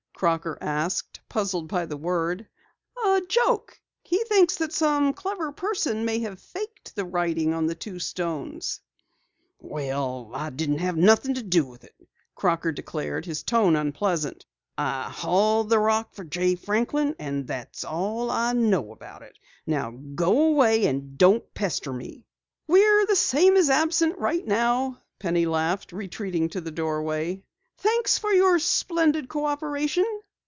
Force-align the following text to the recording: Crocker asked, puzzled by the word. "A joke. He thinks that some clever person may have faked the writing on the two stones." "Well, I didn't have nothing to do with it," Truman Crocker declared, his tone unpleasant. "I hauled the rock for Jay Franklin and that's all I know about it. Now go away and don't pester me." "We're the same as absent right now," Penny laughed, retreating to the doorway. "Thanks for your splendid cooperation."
Crocker 0.21 0.55
asked, 0.61 1.19
puzzled 1.29 1.67
by 1.67 1.87
the 1.87 1.97
word. 1.97 2.47
"A 3.07 3.23
joke. 3.27 3.81
He 4.03 4.23
thinks 4.25 4.55
that 4.57 4.71
some 4.71 5.15
clever 5.15 5.51
person 5.51 6.05
may 6.05 6.19
have 6.19 6.39
faked 6.39 6.95
the 6.95 7.05
writing 7.05 7.55
on 7.55 7.65
the 7.65 7.73
two 7.73 7.97
stones." 7.97 8.81
"Well, 9.59 10.29
I 10.35 10.51
didn't 10.51 10.77
have 10.77 10.95
nothing 10.95 11.33
to 11.33 11.41
do 11.41 11.65
with 11.65 11.83
it," 11.85 11.95
Truman 11.97 12.09
Crocker 12.35 12.71
declared, 12.71 13.25
his 13.25 13.41
tone 13.41 13.75
unpleasant. 13.75 14.45
"I 14.77 15.09
hauled 15.09 15.71
the 15.71 15.79
rock 15.79 16.13
for 16.13 16.23
Jay 16.23 16.53
Franklin 16.53 17.15
and 17.17 17.47
that's 17.47 17.83
all 17.83 18.29
I 18.29 18.53
know 18.53 18.91
about 18.91 19.23
it. 19.23 19.39
Now 19.65 19.89
go 19.89 20.49
away 20.49 20.85
and 20.85 21.17
don't 21.17 21.51
pester 21.55 21.91
me." 21.91 22.27
"We're 22.67 23.07
the 23.07 23.15
same 23.15 23.57
as 23.57 23.71
absent 23.71 24.19
right 24.19 24.45
now," 24.45 25.01
Penny 25.17 25.47
laughed, 25.47 25.91
retreating 25.91 26.49
to 26.49 26.61
the 26.61 26.69
doorway. 26.69 27.41
"Thanks 27.77 28.19
for 28.19 28.31
your 28.31 28.59
splendid 28.59 29.27
cooperation." 29.27 30.05